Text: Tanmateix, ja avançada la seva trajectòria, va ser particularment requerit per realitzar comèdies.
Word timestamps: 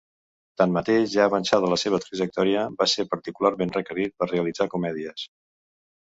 Tanmateix, 0.59 1.03
ja 1.15 1.25
avançada 1.31 1.67
la 1.73 1.77
seva 1.81 1.99
trajectòria, 2.05 2.63
va 2.79 2.87
ser 2.93 3.05
particularment 3.11 3.73
requerit 3.75 4.15
per 4.23 4.29
realitzar 4.31 4.67
comèdies. 4.73 5.27